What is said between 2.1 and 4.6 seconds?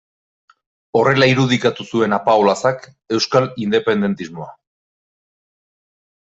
Apaolazak euskal independentismoa.